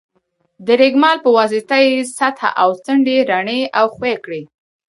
د 0.65 0.67
رېګمال 0.81 1.17
په 1.25 1.29
واسطه 1.37 1.77
یې 1.85 1.95
سطحه 2.17 2.49
او 2.61 2.69
څنډې 2.85 3.17
رڼې 3.29 3.59
او 3.79 3.85
ښوي 3.95 4.13
کړئ. 4.23 4.41